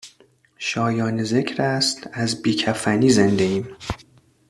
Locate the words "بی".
2.41-2.53